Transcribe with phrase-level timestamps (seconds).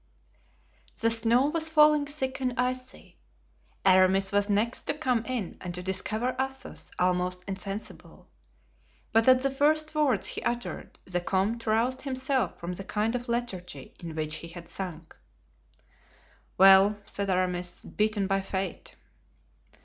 [0.99, 3.19] The snow was falling thick and icy.
[3.85, 8.27] Aramis was the next to come in and to discover Athos almost insensible.
[9.11, 13.29] But at the first words he uttered the comte roused himself from the kind of
[13.29, 15.15] lethargy in which he had sunk.
[16.57, 18.95] "Well," said Aramis, "beaten by fate!"